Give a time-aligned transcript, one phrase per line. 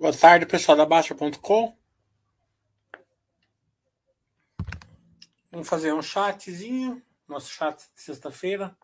[0.00, 1.76] Boa tarde, pessoal da Baixa.com.
[5.50, 8.78] Vamos fazer um chatzinho, nosso chat de sexta-feira.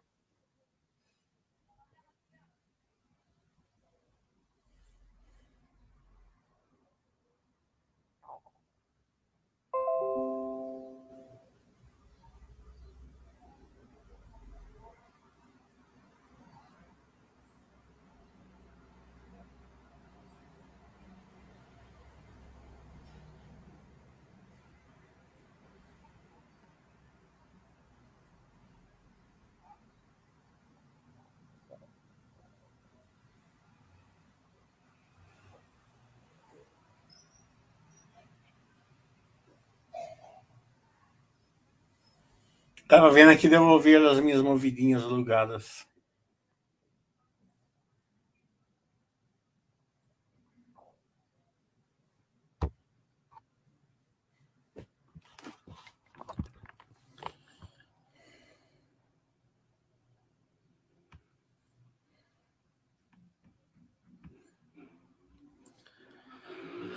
[42.95, 45.85] Tava vendo aqui devolver as minhas movidinhas alugadas.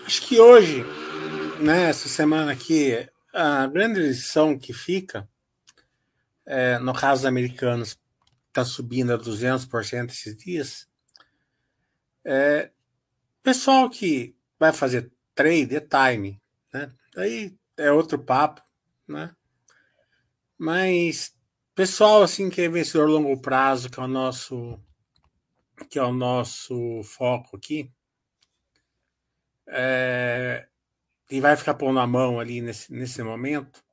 [0.06, 0.86] Acho que hoje,
[1.60, 5.28] né, semana aqui, a grande lição que fica
[6.48, 8.00] é, no caso dos americanos,
[8.48, 10.90] está subindo a 200% esses dias.
[12.26, 12.72] É,
[13.44, 16.42] pessoal que vai fazer trade é time,
[16.74, 16.92] né?
[17.16, 18.62] Aí é outro papo,
[19.08, 19.36] né?
[20.58, 21.36] Mas
[21.76, 24.80] pessoal assim que é vencedor longo prazo, que é o nosso
[25.90, 27.92] que é o nosso foco aqui,
[29.68, 30.68] é,
[31.30, 33.84] e vai ficar pondo a mão ali nesse, nesse momento,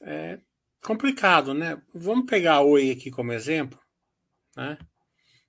[0.00, 0.38] é,
[0.84, 1.82] complicado, né?
[1.94, 3.80] Vamos pegar a Oi aqui como exemplo,
[4.54, 4.78] né?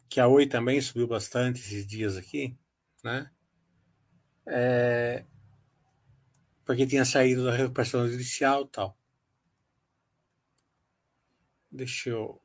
[0.10, 2.58] Que a Oi também subiu bastante esses dias aqui,
[3.04, 3.30] né?
[4.48, 5.26] É...
[6.64, 8.98] Porque tinha saído da recuperação judicial e tal.
[11.70, 12.42] Deixa eu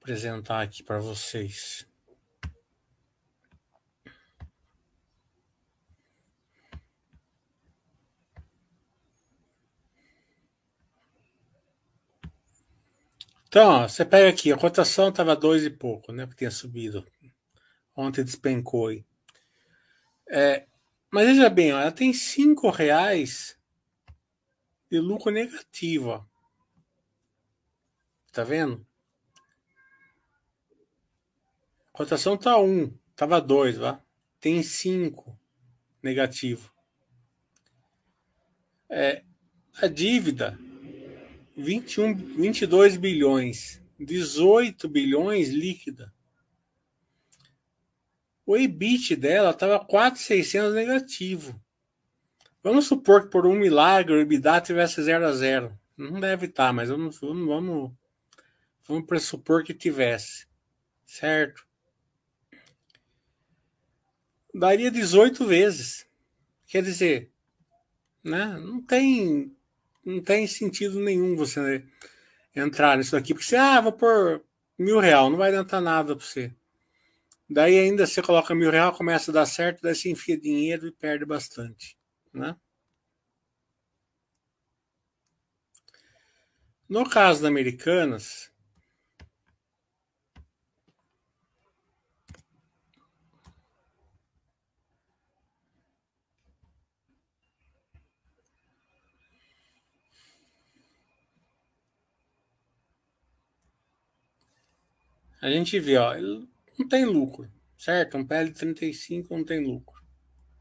[0.00, 1.86] apresentar aqui para vocês.
[13.52, 16.24] Então, ó, você pega aqui, a cotação estava dois e pouco, né?
[16.24, 17.06] Porque tinha subido.
[17.94, 19.04] Ontem despencou aí.
[20.26, 20.66] É,
[21.10, 23.60] mas veja bem, ó, ela tem cinco reais
[24.90, 26.08] de lucro negativo.
[26.08, 26.24] Ó.
[28.32, 28.86] Tá vendo?
[31.92, 34.02] A cotação tá um, tava dois, lá.
[34.40, 35.38] Tem cinco
[36.02, 36.72] negativo.
[38.88, 39.22] É,
[39.76, 40.58] a dívida
[41.62, 46.12] 21, 22 bilhões, 18 bilhões líquida.
[48.44, 51.60] O EBIT dela estava 4,600 negativo.
[52.62, 55.78] Vamos supor que por um milagre o EBITDA tivesse 0 a 0.
[55.96, 57.92] Não deve estar, tá, mas vamos, vamos, vamos,
[58.86, 60.46] vamos pressupor que tivesse.
[61.04, 61.64] Certo?
[64.52, 66.06] Daria 18 vezes.
[66.66, 67.30] Quer dizer,
[68.24, 68.46] né?
[68.58, 69.56] não tem
[70.04, 71.84] não tem sentido nenhum você
[72.54, 74.42] entrar nisso aqui, porque você, ah, vou pôr
[74.78, 76.52] mil real, não vai adiantar nada para você.
[77.48, 80.92] Daí ainda você coloca mil real, começa a dar certo, daí você enfia dinheiro e
[80.92, 81.96] perde bastante,
[82.32, 82.56] né?
[86.88, 88.51] No caso da Americanas,
[105.42, 106.48] a gente vê, ó, ele
[106.78, 108.16] não tem lucro, certo?
[108.16, 110.00] Um PL 35 não tem lucro.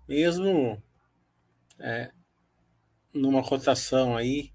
[0.08, 0.82] Mesmo
[1.80, 2.12] é,
[3.14, 4.52] numa cotação aí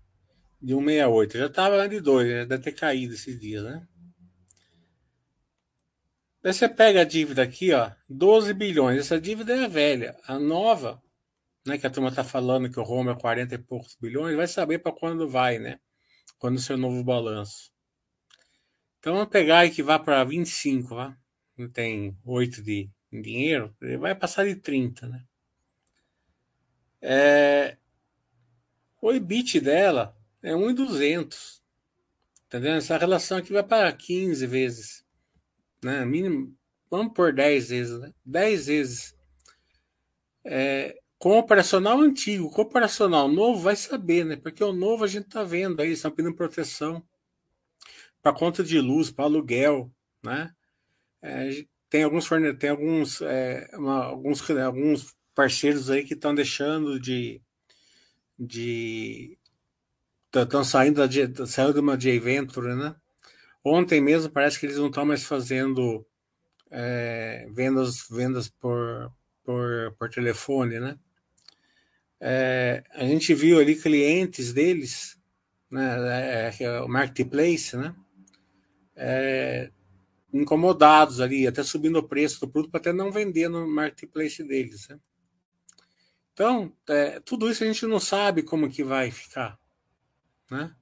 [0.61, 1.39] de 1,68.
[1.39, 3.87] Já estava de 2, já deve ter caído esses dias, né?
[6.43, 8.99] Daí você pega a dívida aqui, ó, 12 bilhões.
[8.99, 10.17] Essa dívida é a velha.
[10.27, 11.01] A nova,
[11.65, 14.49] né, que a turma está falando que o Roma é 40 e poucos bilhões, vai
[14.49, 15.79] saber para quando vai, né?
[16.37, 17.76] Quando o seu novo balanço.
[19.07, 21.17] Então vamos pegar que vá para 25, vá.
[21.57, 25.25] Não tem 8 de dinheiro, ele vai passar de 30, né?
[27.01, 27.77] É...
[29.01, 30.13] O EBIT dela
[30.43, 31.63] é 1,200.
[32.47, 32.75] Entendeu?
[32.75, 35.05] Essa relação aqui vai para 15 vezes.
[35.85, 36.05] Né?
[36.05, 36.53] Mínimo,
[36.91, 38.13] vamos por 10 vezes, né?
[38.25, 39.15] 10 vezes.
[40.45, 44.35] É, com o operacional antigo, com o operacional novo, vai saber, né?
[44.35, 47.07] Porque o novo a gente tá vendo aí, estão pedindo proteção
[48.27, 49.89] para conta de luz, para aluguel,
[50.21, 50.53] né?
[51.23, 52.29] É, tem alguns
[52.59, 57.41] tem alguns, é, uma, alguns, alguns parceiros aí que estão deixando de
[58.37, 59.39] de
[60.35, 62.97] estão saindo da de uma J Venture, né?
[63.63, 66.05] Ontem mesmo parece que eles não estão mais fazendo
[66.69, 69.13] é, vendas vendas por,
[69.45, 70.99] por, por telefone, né?
[72.21, 75.17] É, a gente viu ali clientes deles,
[75.71, 76.49] né?
[76.49, 77.95] É, é o marketplace, né?
[78.97, 79.71] É,
[80.33, 84.89] incomodados ali, até subindo o preço do produto para até não vender no marketplace deles.
[84.89, 84.99] Né?
[86.33, 89.59] Então, é, tudo isso a gente não sabe como que vai ficar.
[90.51, 90.75] Né?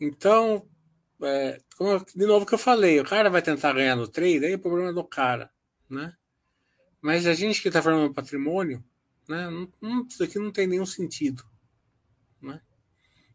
[0.00, 0.68] Então,
[1.22, 1.60] é,
[2.14, 4.90] de novo que eu falei, o cara vai tentar ganhar no trade, aí o problema
[4.90, 5.50] é do cara.
[5.88, 6.14] Né?
[7.00, 8.84] Mas a gente que está falando patrimônio,
[9.28, 9.48] né,
[9.80, 11.44] não, isso aqui não tem nenhum sentido.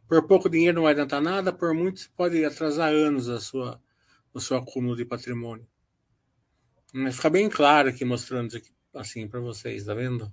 [0.07, 3.81] Por pouco dinheiro não vai adiantar nada, por muito você pode atrasar anos a sua,
[4.33, 5.67] o seu acúmulo de patrimônio.
[6.93, 10.31] Mas fica bem claro aqui mostrando isso aqui assim para vocês, tá vendo?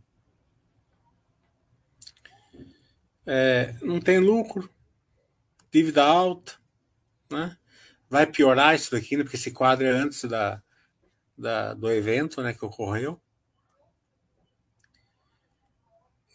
[3.27, 4.69] É, não tem lucro,
[5.71, 6.55] dívida alta,
[7.31, 7.57] né?
[8.09, 9.23] Vai piorar isso daqui, né?
[9.23, 10.63] porque esse quadro é antes da,
[11.37, 13.21] da, do evento né, que ocorreu.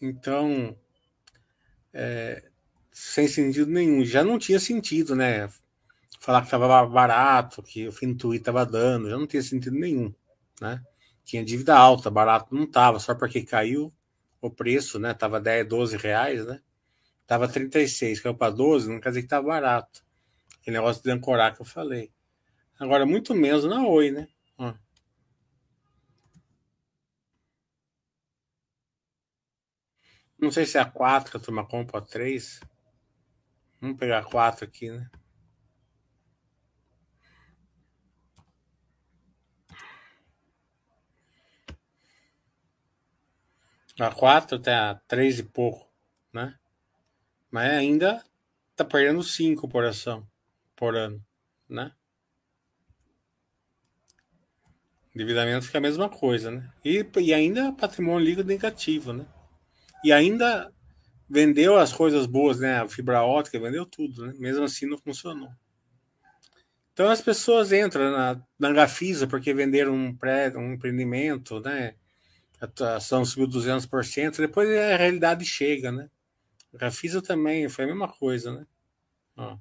[0.00, 0.76] Então,
[1.92, 2.50] é,
[2.98, 4.04] sem sentido nenhum.
[4.04, 5.48] Já não tinha sentido, né?
[6.20, 10.12] falar que estava barato, que o Fintuit estava dando, já não tinha sentido nenhum,
[10.60, 10.84] né?
[11.24, 13.92] Tinha dívida alta, barato não estava, só porque caiu
[14.40, 15.14] o preço, né?
[15.14, 16.60] Tava 10, 12 reais, né?
[17.26, 20.04] Tava 36, caiu para 12, não quer dizer que estava barato.
[20.60, 22.10] Aquele negócio de ancorar que eu falei.
[22.78, 24.28] Agora, muito menos na Oi, né?
[24.58, 24.74] Ó.
[30.38, 32.60] Não sei se é a 4 que a turma compra a 3.
[33.80, 35.08] Vamos pegar 4 aqui, né?
[44.00, 45.88] A 4 até a 3 e pouco,
[46.32, 46.56] né?
[47.50, 48.24] Mas ainda
[48.76, 50.26] tá perdendo 5 por ação
[50.76, 51.24] por ano,
[51.68, 51.92] né?
[55.14, 56.72] Endividamento fica a mesma coisa, né?
[56.84, 59.26] E, e ainda patrimônio líquido negativo, né?
[60.04, 60.72] E ainda
[61.28, 62.80] vendeu as coisas boas, né?
[62.80, 64.34] A fibra ótica, vendeu tudo, né?
[64.38, 65.50] Mesmo assim não funcionou.
[66.92, 71.94] Então as pessoas entram na, na Gafisa porque venderam um, pré, um empreendimento, né?
[72.60, 76.10] a ação subiu 200%, depois a realidade chega, né?
[76.74, 78.66] A Rafisa também foi a mesma coisa, né?
[79.36, 79.56] Ó.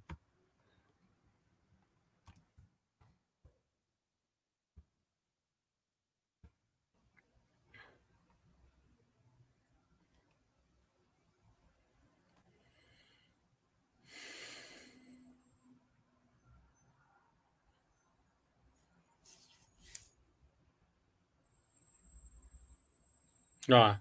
[23.69, 23.99] Ó, a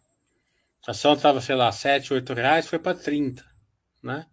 [0.87, 3.45] ação estava, sei lá, 7, 8 reais, foi para 30,
[4.03, 4.27] né?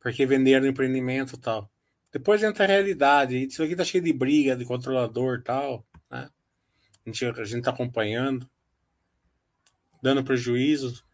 [0.00, 1.70] Porque venderam empreendimento e tal.
[2.10, 3.36] Depois entra a realidade.
[3.36, 6.30] Isso aqui tá cheio de briga, de controlador e tal, né?
[7.04, 8.48] A gente, a gente tá acompanhando,
[10.02, 11.04] dando prejuízo.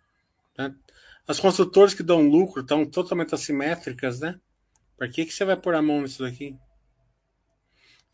[0.57, 0.75] Né?
[1.27, 4.41] As construtoras que dão lucro estão totalmente assimétricas, né?
[4.97, 6.57] Por que, que você vai pôr a mão nisso daqui?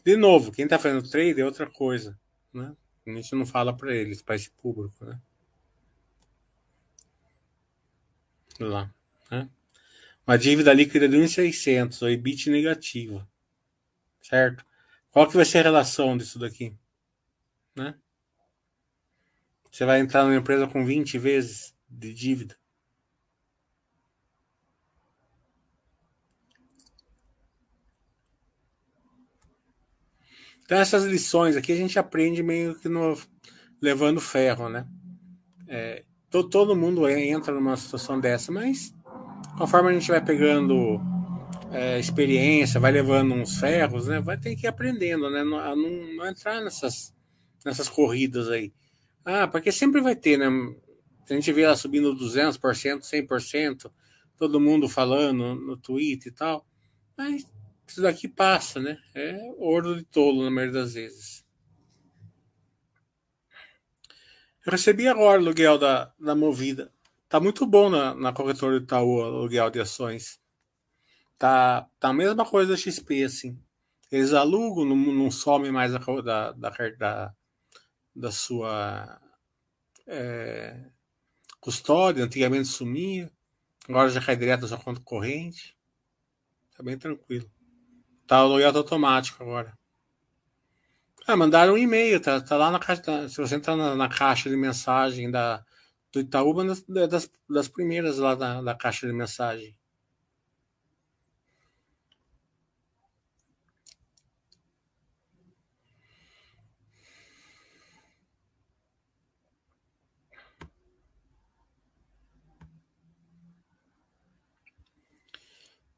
[0.04, 2.18] De novo, quem está fazendo trade é outra coisa,
[2.52, 2.75] né?
[3.06, 5.21] A gente não fala para eles, para esse público, né?
[8.61, 8.92] Lá.
[9.30, 9.49] Né?
[10.26, 13.28] Uma dívida líquida de 1,600, ou EBIT negativa.
[14.21, 14.64] Certo?
[15.11, 16.76] Qual que vai ser a relação disso daqui?
[17.75, 17.94] Né?
[19.71, 22.56] Você vai entrar numa empresa com 20 vezes de dívida.
[30.64, 33.21] Então essas lições aqui a gente aprende meio que no,
[33.80, 34.87] levando ferro, né?
[35.68, 38.94] É, todo, todo mundo entra numa situação dessa, mas
[39.58, 40.98] conforme a gente vai pegando
[41.70, 44.18] é, experiência, vai levando uns ferros, né?
[44.18, 45.44] Vai ter que ir aprendendo, né?
[45.44, 47.14] Não, não, não, entrar nessas,
[47.64, 48.72] nessas corridas aí.
[49.24, 50.46] Ah, porque sempre vai ter, né?
[51.28, 52.58] A gente vê ela subindo 200%,
[53.02, 53.92] 100%,
[54.36, 56.66] todo mundo falando no Twitter e tal.
[57.16, 57.46] Mas
[57.86, 58.98] isso daqui passa, né?
[59.14, 61.41] É ouro de tolo na maioria das vezes.
[64.64, 66.92] Eu recebi agora o aluguel da, da Movida.
[67.28, 70.40] Tá muito bom na, na corretora do Itaú o aluguel de ações.
[71.37, 73.59] Tá, tá a mesma coisa da XP, assim.
[74.11, 77.35] Eles alugam, não, não some mais a, da, da, da,
[78.14, 79.21] da sua
[80.07, 80.85] é,
[81.59, 82.25] custódia.
[82.25, 83.33] Antigamente sumia.
[83.88, 85.76] Agora já cai direto da sua conta corrente.
[86.76, 87.50] Tá bem tranquilo.
[88.28, 89.76] Tá o aluguel automático agora.
[91.26, 93.02] Ah, mandaram um e-mail, tá, tá lá na caixa.
[93.02, 95.64] Tá, se você entrar na, na, caixa de mensagem da,
[96.12, 99.76] do Itaú, uma das, das, das primeiras lá da, da caixa de mensagem.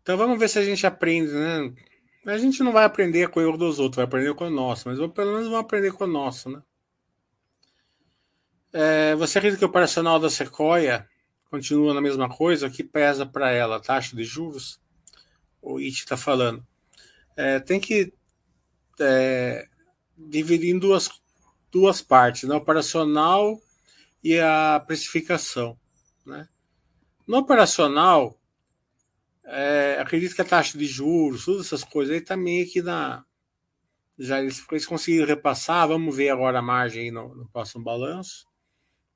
[0.03, 1.73] Então vamos ver se a gente aprende, né?
[2.27, 4.89] A gente não vai aprender com o erro dos outros, vai aprender com o nosso,
[4.89, 6.63] mas pelo menos vamos aprender com o nosso, né?
[8.73, 11.09] É, você acredita que o operacional da Sequoia
[11.49, 12.67] continua na mesma coisa?
[12.67, 13.81] O que pesa para ela?
[13.81, 14.81] Taxa de juros?
[15.63, 16.67] O IT está falando.
[17.37, 18.13] É, tem que
[19.01, 19.69] é,
[20.17, 21.09] dividir em duas,
[21.71, 22.55] duas partes, né?
[22.57, 23.61] operacional
[24.25, 25.79] e a precificação.
[26.27, 26.49] Né?
[27.27, 28.37] No operacional,
[29.47, 33.25] é, acredito que a taxa de juros, todas essas coisas aí tá meio que na.
[34.19, 38.47] Já eles, eles conseguiram repassar, vamos ver agora a margem no, no próximo balanço.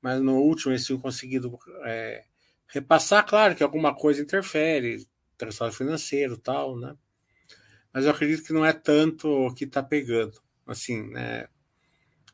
[0.01, 2.23] Mas no último eles tinham conseguido é,
[2.67, 5.05] repassar, claro que alguma coisa interfere,
[5.39, 6.95] resultado financeiro tal, né?
[7.93, 10.39] Mas eu acredito que não é tanto o que está pegando.
[10.67, 11.47] Assim, né?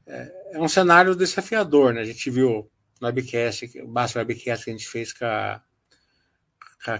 [0.05, 2.01] É, é, um cenário desafiador, né?
[2.01, 5.63] A gente viu no webcast, o básico webcast que a gente fez com a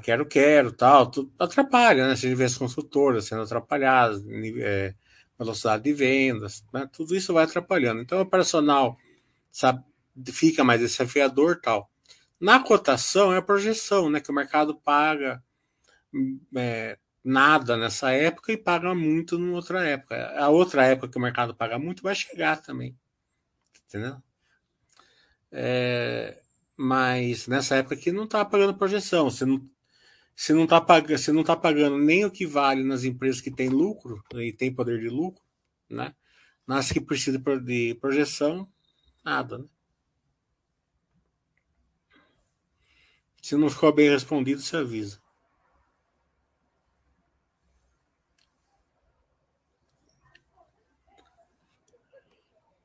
[0.02, 2.16] quero, quero, tal, tudo atrapalha, né?
[2.16, 4.24] Se as construtoras sendo atrapalhadas,
[4.60, 4.94] é,
[5.38, 6.90] velocidade de vendas, né?
[6.92, 8.02] tudo isso vai atrapalhando.
[8.02, 8.98] Então, o operacional
[9.52, 9.84] sabe,
[10.32, 11.90] fica mais desafiador tal.
[12.40, 14.20] Na cotação é a projeção, né?
[14.20, 15.44] Que o mercado paga
[16.56, 20.34] é, nada nessa época e paga muito numa outra época.
[20.38, 22.98] A outra época que o mercado paga muito vai chegar também.
[23.88, 24.22] Entendeu?
[25.52, 26.42] É,
[26.78, 29.30] mas nessa época aqui não está pagando projeção.
[29.30, 29.70] Você não,
[30.36, 33.52] se não está pagando, se não tá pagando nem o que vale nas empresas que
[33.52, 35.44] têm lucro e tem poder de lucro,
[35.90, 36.16] né?
[36.68, 38.70] Nas que precisa de projeção,
[39.24, 39.66] nada, né?
[43.42, 45.22] Se não ficou bem respondido, você avisa.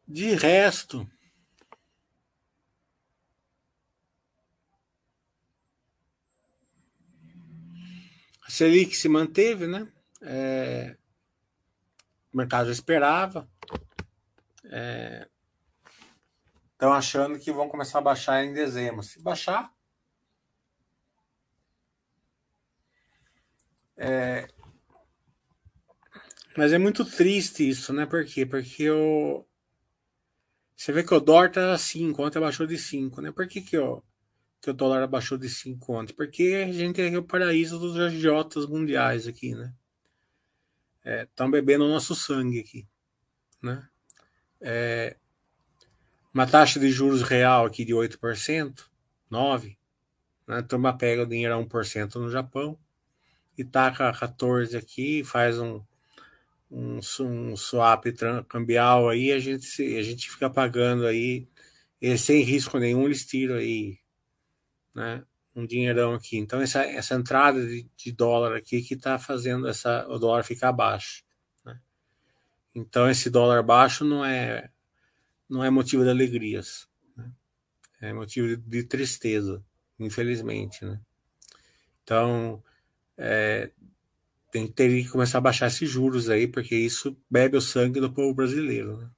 [0.06, 1.08] De resto,
[8.60, 9.88] Selic se manteve, né?
[10.20, 10.94] É,
[12.30, 13.48] o mercado já esperava.
[14.66, 15.26] É,
[16.72, 19.02] estão achando que vão começar a baixar em dezembro.
[19.02, 19.72] Se baixar.
[23.96, 24.46] É,
[26.54, 28.04] mas é muito triste isso, né?
[28.04, 28.44] Por quê?
[28.44, 29.42] Porque o.
[30.76, 33.32] Você vê que o dólar tá 5, ontem baixou de 5, né?
[33.32, 34.02] Por que, que o,
[34.60, 36.14] que o dólar abaixou de 5 ontem?
[36.14, 39.72] Porque a gente é o paraíso dos agiotas mundiais aqui, né?
[41.22, 42.86] Estão é, bebendo o nosso sangue aqui,
[43.62, 43.88] né?
[44.60, 45.16] É,
[46.32, 48.84] uma taxa de juros real aqui de 8%,
[49.30, 49.76] 9%,
[50.46, 50.62] né?
[50.62, 52.78] Turma pega o dinheiro a 1% no Japão
[53.56, 55.82] e taca 14 aqui, faz um,
[56.70, 58.04] um, um swap
[58.48, 61.48] cambial aí, a gente, a gente fica pagando aí,
[62.18, 63.98] sem risco nenhum, eles tiram aí
[64.94, 66.38] né, um dinheirão aqui.
[66.38, 70.72] Então, essa, essa entrada de, de dólar aqui que está fazendo essa, o dólar ficar
[70.72, 71.24] baixo.
[71.64, 71.78] Né?
[72.74, 74.70] Então, esse dólar baixo não é,
[75.48, 76.88] não é motivo de alegrias.
[77.16, 77.32] Né?
[78.00, 79.62] É motivo de, de, tristeza,
[79.98, 80.84] infelizmente.
[80.84, 81.00] Né?
[82.02, 82.62] Então,
[83.16, 83.70] é,
[84.50, 88.00] tem que ter que começar a baixar esses juros aí, porque isso bebe o sangue
[88.00, 88.96] do povo brasileiro.
[88.96, 89.10] Né?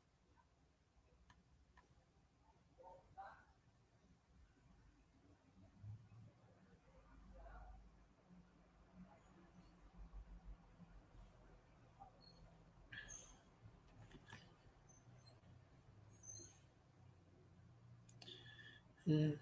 [19.13, 19.37] Hum.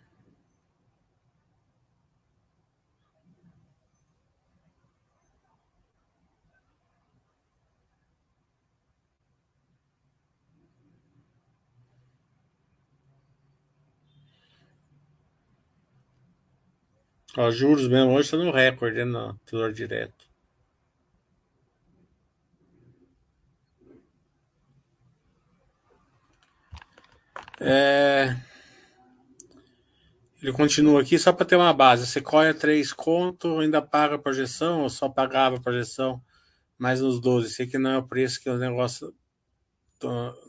[17.37, 20.29] Ó, juros mesmo hoje está no recorde, né, no Direto.
[27.61, 28.50] É...
[30.42, 32.06] Ele continua aqui só para ter uma base.
[32.06, 36.23] Sequoia 3 conto, ainda paga a projeção ou só pagava a projeção,
[36.78, 37.50] mas nos 12.
[37.50, 39.14] Sei que não é o preço que o negócio.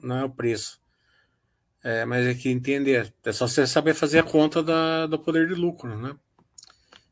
[0.02, 0.80] Não é o preço.
[1.84, 3.14] É, mas é que entender.
[3.26, 6.16] É só você saber fazer a conta da, do poder de lucro, né?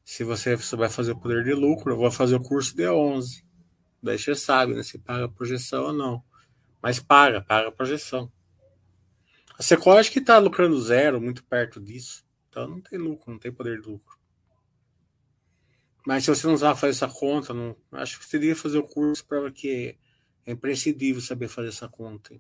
[0.06, 3.44] Se você vai fazer o poder de lucro, eu vou fazer o curso de 11.
[4.02, 4.84] Daí você sabe, né?
[4.84, 6.24] Se paga a projeção ou não.
[6.82, 8.32] Mas paga, paga a projeção.
[9.58, 12.24] A Sequoia acho que está lucrando zero, muito perto disso.
[12.50, 14.18] Então não tem lucro, não tem poder de lucro.
[16.06, 18.88] Mas se você não sabe fazer essa conta, não, acho que você deveria fazer o
[18.88, 19.98] curso para que
[20.46, 22.40] é imprescindível saber fazer essa conta.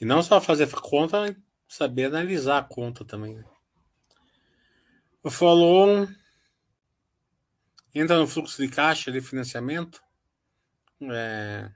[0.00, 3.36] E não só fazer conta, saber analisar a conta também.
[3.36, 3.44] Né?
[5.22, 6.08] O follow
[7.94, 10.00] entra no fluxo de caixa de financiamento.
[11.02, 11.70] É...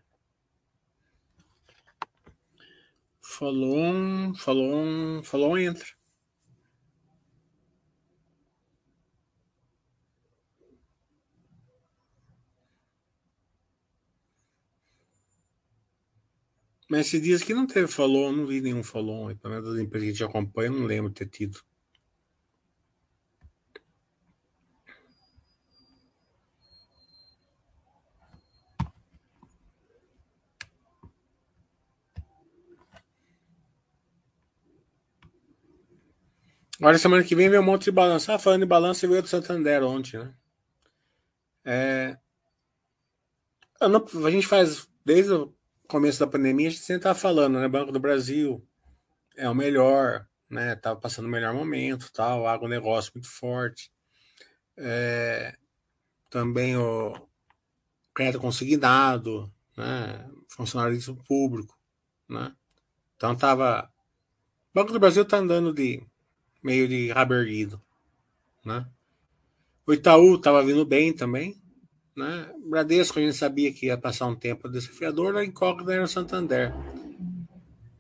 [3.21, 5.89] Follow, follow, follow entra.
[16.93, 19.35] Mas esses dias que não teve follow, não vi nenhum follow.
[19.37, 21.59] Pelo menos das empresas que a gente acompanha, não lembro ter tido.
[36.79, 38.31] Agora, semana que vem vem um monte de balanço.
[38.31, 40.35] Ah, falando de balanço, veio do Santander ontem, né?
[41.65, 42.19] É...
[43.81, 45.55] A gente faz, desde o
[45.93, 47.69] começo da pandemia, a gente sempre estava falando, né?
[47.69, 48.67] Banco do Brasil
[49.37, 50.75] é o melhor, né?
[50.75, 53.93] Tava passando o melhor momento, tal, agronegócio muito forte.
[54.75, 55.55] É,
[56.31, 57.15] também o
[58.15, 60.27] crédito consignado, né?
[60.49, 61.79] Funcionalismo público,
[62.27, 62.57] né?
[63.15, 63.93] Então tava.
[64.71, 66.03] O Banco do Brasil tá andando de
[66.63, 67.79] meio de rabo erguido,
[68.65, 68.89] né?
[69.87, 71.62] O Itaú tava vindo bem também,
[72.17, 72.53] né?
[72.65, 76.73] Bradesco a gente sabia que ia passar um tempo desafiador, a incógnita era o Santander.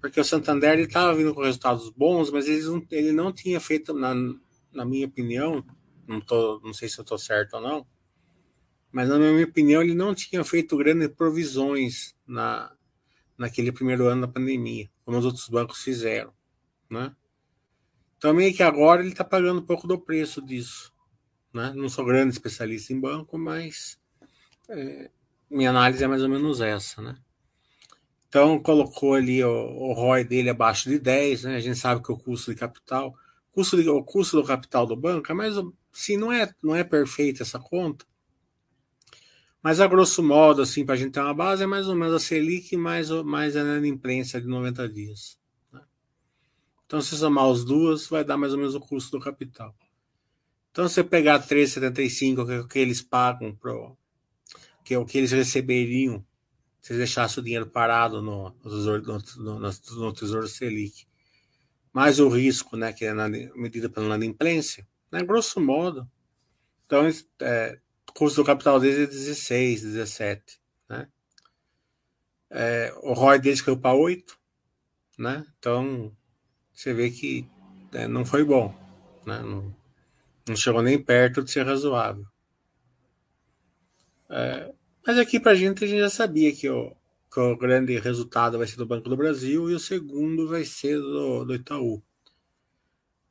[0.01, 3.95] Porque o Santander estava vindo com resultados bons, mas ele não, ele não tinha feito,
[3.95, 4.15] na,
[4.73, 5.65] na minha opinião,
[6.07, 7.87] não, tô, não sei se eu estou certo ou não,
[8.91, 12.75] mas na minha opinião ele não tinha feito grandes provisões na,
[13.39, 16.33] naquele primeiro ano da pandemia, como os outros bancos fizeram.
[16.91, 17.15] Né?
[18.19, 20.93] Então, meio que agora ele está pagando um pouco do preço disso.
[21.55, 21.73] Né?
[21.75, 23.99] Não sou grande especialista em banco, mas
[25.51, 27.17] minha análise é mais ou menos essa, né?
[28.29, 31.57] Então colocou ali o, o ROI dele abaixo de 10, né?
[31.57, 33.15] A gente sabe que o custo de capital,
[33.51, 35.51] custo de, o custo do capital do banco é
[35.93, 38.07] sim, não é, não é perfeita essa conta,
[39.63, 42.15] mas a grosso modo, assim, para a gente ter uma base, é mais ou menos
[42.15, 45.39] a Selic mais, mais a inadimplência de 90 dias.
[45.73, 45.81] Né?
[46.85, 49.73] Então, se somar as duas, vai dar mais ou menos o custo do capital.
[50.73, 53.97] Então, se você pegar 3,75, que é que eles pagam pro,
[54.85, 56.25] que é o que eles receberiam
[56.83, 59.03] se eles deixassem o dinheiro parado no, no, tesouro,
[59.37, 61.07] no, no tesouro Selic.
[61.93, 66.11] Mais o risco, né, que é na medida pela inadimplência, né, grosso modo.
[66.85, 67.09] Então,
[67.41, 70.61] é, o custo do capital deles é 16, 17.
[70.89, 71.09] Né?
[72.51, 74.37] É, o ROI deles caiu para 8.
[75.19, 75.47] Né?
[75.59, 76.15] Então,
[76.73, 77.49] você vê que
[77.93, 78.75] é, não foi bom.
[79.25, 79.39] Né?
[79.41, 79.75] Não,
[80.49, 82.27] não chegou nem perto de ser razoável.
[84.35, 84.73] É,
[85.07, 86.97] mas aqui para a gente a gente já sabia que o,
[87.31, 90.99] que o grande resultado vai ser do Banco do Brasil e o segundo vai ser
[90.99, 92.03] do, do Itaú.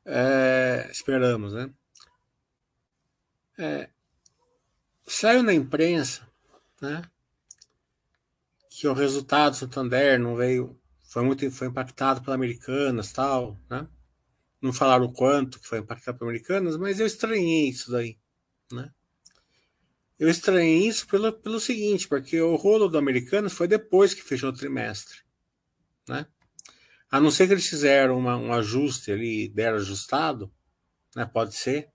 [0.04, 1.72] É, esperamos, né?
[3.58, 3.90] É,
[5.04, 6.24] saiu na imprensa,
[6.80, 7.02] né?
[8.70, 13.88] Que o resultado do Santander não veio, foi muito, foi impactado pela Americanas, tal, né?
[14.60, 18.16] Não falaram o quanto que foi impactado pela Americanas, mas eu estranhei isso daí,
[18.70, 18.92] né?
[20.22, 24.50] Eu estranhei isso pelo, pelo seguinte, porque o rolo do americano foi depois que fechou
[24.50, 25.18] o trimestre.
[26.08, 26.24] Né?
[27.10, 30.48] A não ser que eles fizeram uma, um ajuste ali, deram ajustado,
[31.16, 31.26] né?
[31.26, 31.88] pode ser,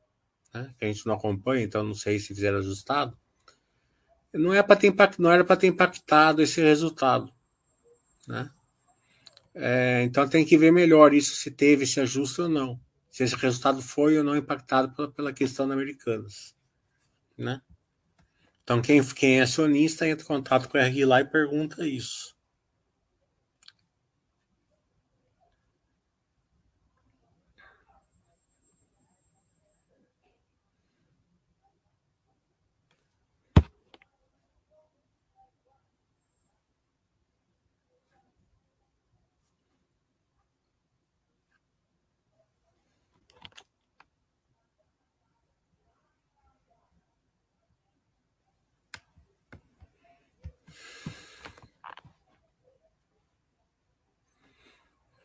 [0.54, 0.76] né?
[0.78, 3.18] que a gente não acompanha, então não sei se fizeram ajustado.
[4.34, 7.32] Não, é ter impact, não era para ter impactado esse resultado.
[8.28, 8.52] Né?
[9.56, 12.78] É, então tem que ver melhor isso, se teve esse ajuste ou não.
[13.10, 16.54] Se esse resultado foi ou não impactado pela, pela questão da Americanas.
[17.38, 17.62] Né?
[18.68, 22.37] Então, quem, quem é acionista entra em contato com a RI lá e pergunta isso.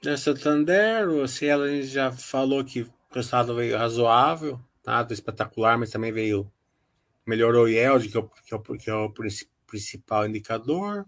[0.03, 5.91] Da Santander, o Cielo a já falou que o resultado veio razoável, nada espetacular, mas
[5.91, 6.51] também veio.
[7.25, 9.15] Melhorou o yield, que é o, que é o, que é o
[9.65, 11.07] principal indicador.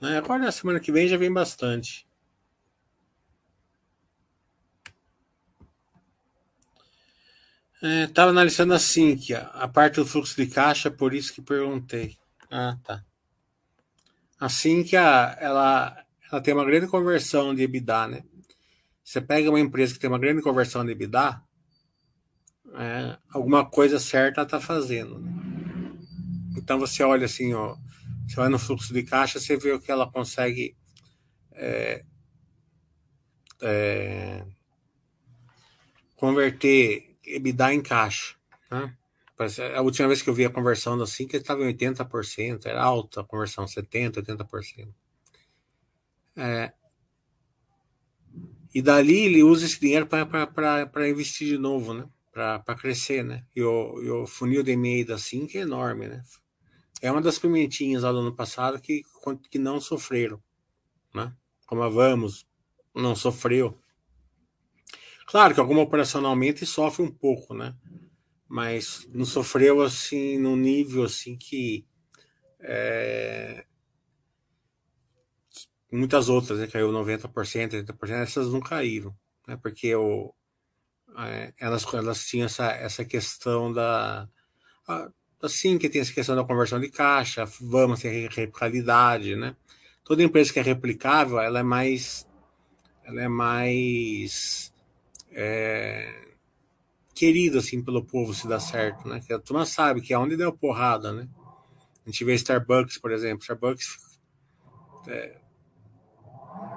[0.00, 0.18] Né?
[0.18, 2.04] Agora, na semana que vem, já vem bastante.
[7.80, 11.40] Estava é, analisando assim, que a, a parte do fluxo de caixa, por isso que
[11.40, 12.18] perguntei.
[12.50, 13.04] Ah, tá.
[14.40, 14.48] A,
[15.38, 16.03] ela
[16.34, 18.24] ela tem uma grande conversão de EBITDA, né?
[19.04, 21.40] Você pega uma empresa que tem uma grande conversão de EBITDA,
[22.74, 25.20] é, alguma coisa certa está fazendo.
[25.20, 25.30] Né?
[26.56, 27.76] Então você olha assim, ó,
[28.26, 30.76] você vai no fluxo de caixa, você vê o que ela consegue
[31.52, 32.04] é,
[33.62, 34.44] é,
[36.16, 38.34] converter EBITDA em caixa.
[38.68, 38.92] Né?
[39.76, 43.20] A última vez que eu vi a conversão assim, que estava em 80%, era alta
[43.20, 45.03] a conversão, 70%, 80%.
[46.36, 46.72] É,
[48.74, 52.08] e dali ele usa esse dinheiro para investir de novo, né?
[52.32, 53.46] Para crescer, né?
[53.54, 56.24] E o, e o funil de e-mail da Sync é enorme, né?
[57.00, 59.02] É uma das pimentinhas lá do ano passado que,
[59.48, 60.42] que não sofreram,
[61.14, 61.32] né?
[61.66, 62.44] Como a Vamos
[62.92, 63.78] não sofreu.
[65.26, 67.76] Claro que alguma operacionalmente sofre um pouco, né?
[68.48, 71.86] Mas não sofreu assim no nível assim que
[72.60, 73.64] é,
[75.94, 77.28] muitas outras, né, caiu 90%,
[77.84, 79.14] 80%, essas não caíram,
[79.46, 80.34] né, porque o,
[81.16, 84.28] é, elas, elas tinham essa, essa questão da.
[85.40, 89.56] assim, que tem essa questão da conversão de caixa, vamos ter replicabilidade, né?
[90.04, 92.26] Toda empresa que é replicável, ela é mais.
[93.04, 94.72] Ela é mais.
[95.30, 96.32] É,
[97.14, 99.20] querida, assim, pelo povo se dá certo, né?
[99.24, 101.28] Que a turma sabe que é onde deu porrada, né?
[102.04, 103.42] A gente vê Starbucks, por exemplo.
[103.42, 103.96] Starbucks
[105.06, 105.40] é,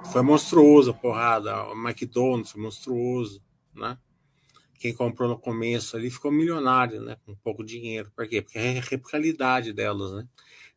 [0.04, 1.64] foi monstruoso a porrada.
[1.68, 3.42] O McDonald's foi monstruoso,
[3.74, 3.98] né?
[4.78, 7.16] Quem comprou no começo ali ficou milionário, né?
[7.26, 8.10] Com pouco dinheiro.
[8.14, 8.40] Por quê?
[8.40, 10.28] Porque é a replicabilidade delas, né?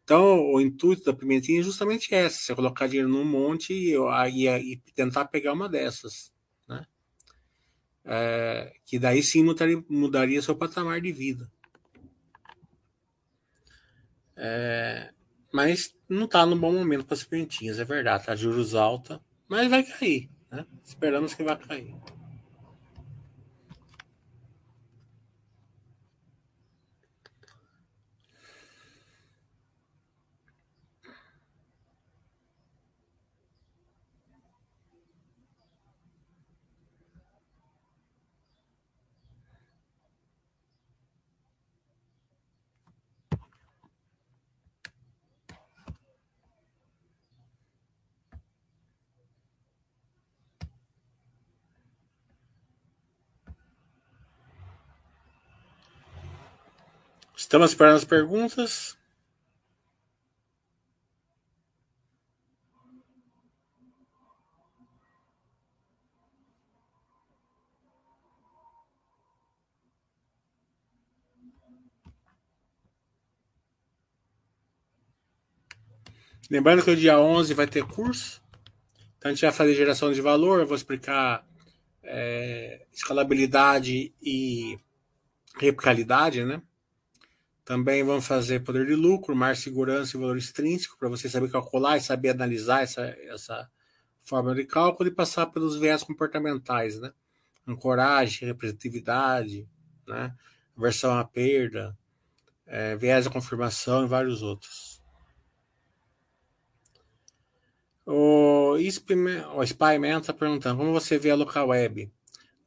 [0.03, 4.73] Então, o intuito da pimentinha é justamente essa: você colocar dinheiro num monte e, e,
[4.73, 6.33] e tentar pegar uma dessas,
[6.67, 6.85] né?
[8.03, 11.49] É, que daí sim mudaria, mudaria seu patamar de vida.
[14.35, 15.13] É,
[15.51, 18.25] mas não está no bom momento para as pimentinhas, é verdade.
[18.25, 20.29] Tá juros alta, mas vai cair.
[20.51, 20.65] Né?
[20.83, 21.95] Esperamos que vai cair.
[57.41, 58.95] Estamos esperando as perguntas.
[76.47, 78.39] Lembrando que o dia 11 vai ter curso.
[79.17, 81.43] Então a gente vai fazer geração de valor, eu vou explicar
[82.03, 84.79] é, escalabilidade e
[85.57, 86.61] replicabilidade, né?
[87.71, 91.95] Também vamos fazer poder de lucro, mais segurança e valor extrínseco, para você saber calcular
[91.95, 93.71] e saber analisar essa, essa
[94.25, 97.13] forma de cálculo e passar pelos viés comportamentais, né?
[97.65, 99.69] Ancoragem, representatividade,
[100.05, 100.35] né?
[100.75, 101.97] versão à perda,
[102.65, 105.01] é, viés da confirmação e vários outros.
[108.05, 112.11] O, o Spyman está perguntando como você vê a local web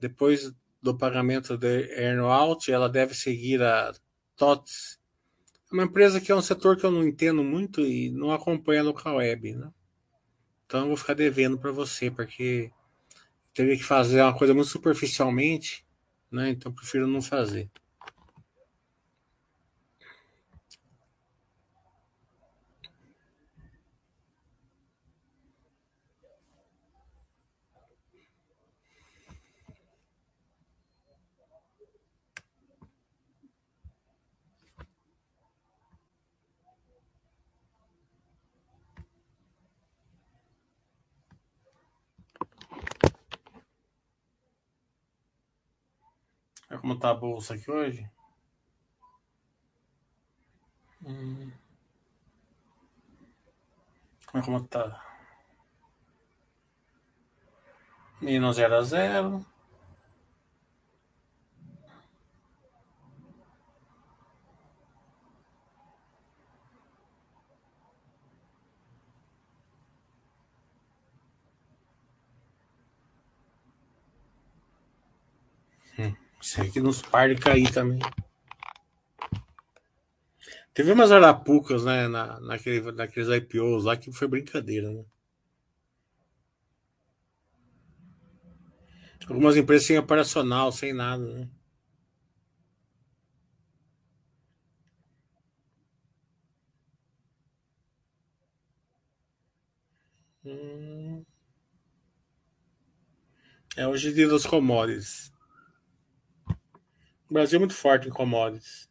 [0.01, 3.93] depois do pagamento de earnout, ela deve seguir a
[4.37, 4.99] TOTS.
[5.71, 8.81] É uma empresa que é um setor que eu não entendo muito e não acompanha
[8.81, 9.71] a local web, né?
[10.67, 12.71] Então eu vou ficar devendo para você, porque
[13.55, 15.87] teria que fazer uma coisa muito superficialmente,
[16.31, 16.51] né?
[16.51, 17.71] Então prefiro não fazer.
[46.71, 48.07] Olha como tá a bolsa aqui hoje.
[51.03, 51.51] Hum.
[54.31, 55.03] Como tá.
[58.21, 59.47] Menos 0 a 0.
[76.59, 77.99] Aí que nos par de cair também.
[80.75, 85.05] Teve umas arapucas, né, na, naquele, naqueles IPOs lá que foi brincadeira, né?
[89.29, 91.49] Algumas empresas sem operacional, sem nada, né?
[100.45, 101.25] Hum.
[103.77, 105.34] É hoje dia das commodities.
[107.29, 108.89] O Brasil é muito forte em commodities.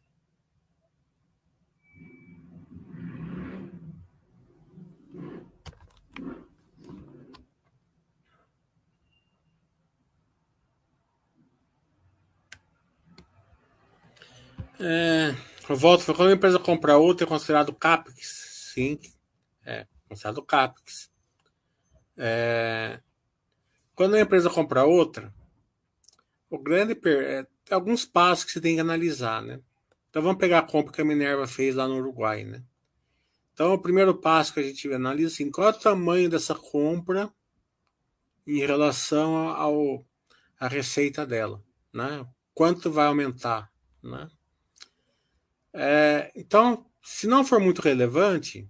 [14.78, 15.34] É,
[15.74, 18.72] volto, quando a empresa compra outra, é considerado CAPEX.
[18.74, 18.98] Sim,
[19.64, 21.10] é considerado CAPEX.
[22.16, 23.00] É,
[23.94, 25.32] quando a empresa compra outra,
[26.50, 29.60] o grande é, tem alguns passos que você tem que analisar, né?
[30.10, 32.62] Então vamos pegar a compra que a Minerva fez lá no Uruguai, né?
[33.52, 37.32] Então o primeiro passo que a gente analisa assim, qual é o tamanho dessa compra
[38.46, 40.04] em relação ao
[40.58, 42.26] a receita dela, né?
[42.54, 43.70] Quanto vai aumentar,
[44.02, 44.28] né?
[45.72, 48.68] É, então, se não for muito relevante,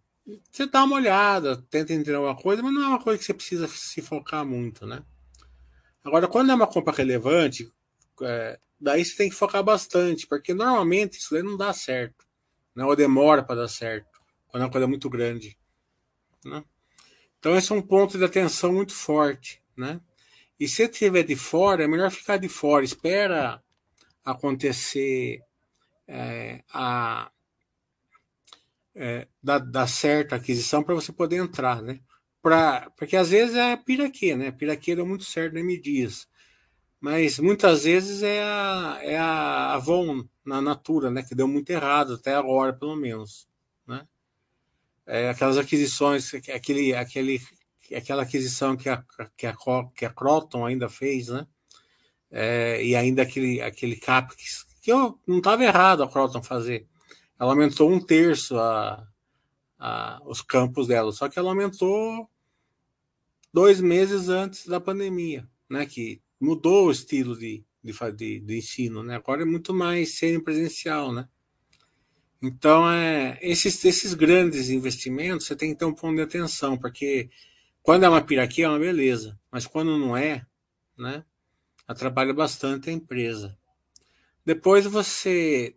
[0.50, 3.34] você dá uma olhada, tenta entender alguma coisa, mas não é uma coisa que você
[3.34, 5.04] precisa se focar muito, né?
[6.02, 7.70] Agora, quando é uma compra relevante,
[8.22, 12.26] é, daí você tem que focar bastante, porque normalmente isso daí não dá certo,
[12.74, 12.84] né?
[12.84, 15.56] ou demora para dar certo, quando é uma coisa muito grande.
[16.44, 16.62] Né?
[17.38, 19.62] Então, esse é um ponto de atenção muito forte.
[19.76, 20.00] Né?
[20.58, 23.62] E se estiver de fora, é melhor ficar de fora, espera
[24.24, 25.42] acontecer
[26.06, 27.30] é, a,
[28.94, 31.82] é, dar, dar certa aquisição para você poder entrar.
[31.82, 32.00] Né?
[32.40, 34.50] Pra, porque às vezes é piraquê, né?
[34.50, 36.28] Piraquê deu muito certo na M Dias
[37.04, 42.14] mas muitas vezes é a, é a Avon na Natura, né, que deu muito errado
[42.14, 43.46] até agora, pelo menos,
[43.86, 44.08] né?
[45.04, 47.42] É aquelas aquisições, aquele, aquele,
[47.94, 49.04] aquela aquisição que a,
[49.36, 49.54] que a,
[49.94, 51.46] que a Croton ainda fez, né?
[52.30, 56.88] É, e ainda aquele, aquele CAPEX, que eu, não estava errado a Croton fazer.
[57.38, 59.06] Ela aumentou um terço a,
[59.78, 62.30] a, os campos dela, só que ela aumentou
[63.52, 65.84] dois meses antes da pandemia, né?
[65.84, 69.16] Que mudou o estilo de, de, de, ensino, né?
[69.16, 71.28] Agora é muito mais semipresencial, né?
[72.42, 77.30] Então, é, esses, esses grandes investimentos, você tem que ter um ponto de atenção, porque
[77.82, 80.46] quando é uma piraquia é uma beleza, mas quando não é,
[80.96, 81.24] né,
[81.86, 83.56] atrapalha bastante a empresa.
[84.44, 85.76] Depois você,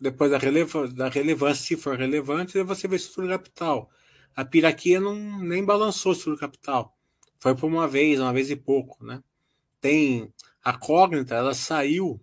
[0.00, 3.90] depois da, releva, da relevância, se for relevante, você vê estrutura capital.
[4.34, 6.96] A piraquia não, nem balançou estrutura capital.
[7.38, 9.22] Foi por uma vez, uma vez e pouco, né?
[9.80, 12.20] Tem a Cognita, ela saiu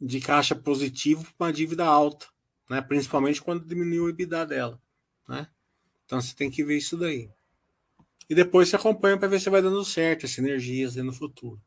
[0.00, 2.26] de caixa positivo para uma dívida alta,
[2.68, 2.80] né?
[2.80, 4.80] principalmente quando diminuiu o EBITDA dela.
[5.28, 5.46] Né?
[6.06, 7.30] Então você tem que ver isso daí.
[8.28, 11.60] E depois você acompanha para ver se vai dando certo as sinergias no futuro.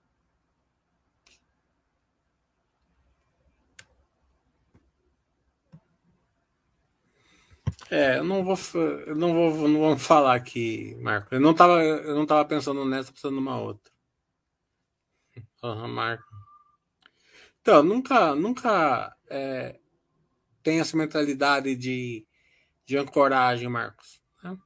[7.91, 8.57] É, eu não vou,
[9.05, 11.35] eu não vou, não vou falar aqui, Marco.
[11.35, 13.92] Eu não estava, eu não tava pensando nessa, pensando numa outra.
[15.63, 16.43] Uhum, Marco.
[17.61, 19.79] Então, nunca, nunca é,
[20.63, 22.25] tem essa mentalidade de,
[22.85, 24.21] de ancoragem, Marcos.
[24.43, 24.57] Né?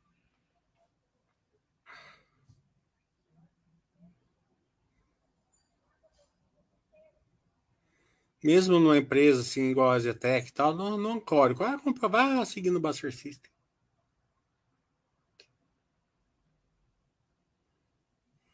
[8.44, 11.54] Mesmo numa empresa assim, igual a Zetec e tal, não, não ancore.
[11.54, 11.78] Vai,
[12.10, 13.52] vai seguindo o Buster System.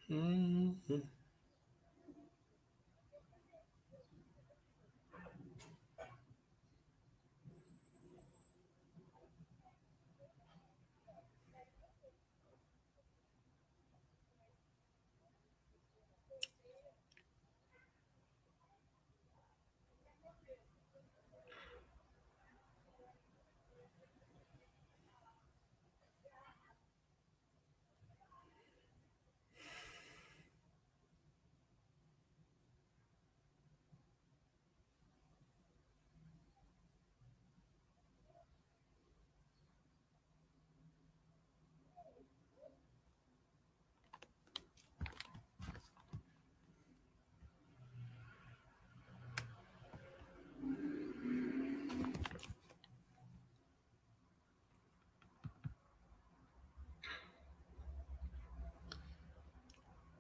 [0.09, 1.12] Hum, hum.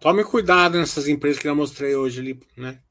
[0.03, 2.83] Tome cuidado nessas empresas que eu mostrei hoje ali, né?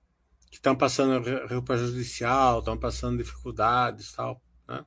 [0.51, 4.43] Que estão passando roupa judicial, estão passando dificuldades tal.
[4.67, 4.83] Né?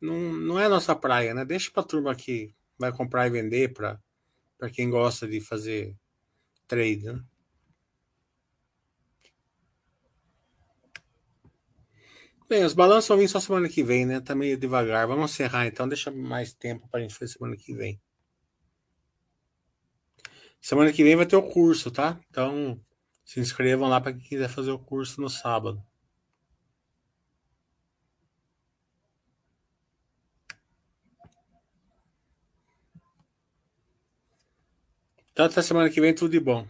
[0.00, 1.44] Não, não é nossa praia, né?
[1.44, 5.96] Deixa pra turma que vai comprar e vender para quem gosta de fazer
[6.68, 7.20] trade, né?
[12.48, 14.20] Bem, os balanços vão vir só semana que vem, né?
[14.20, 15.08] Tá meio devagar.
[15.08, 18.00] Vamos encerrar então, deixa mais tempo para a gente fazer semana que vem.
[20.66, 22.18] Semana que vem vai ter o curso, tá?
[22.28, 22.76] Então
[23.24, 25.80] se inscrevam lá para quem quiser fazer o curso no sábado.
[35.30, 36.66] Então até semana que vem, tudo de bom.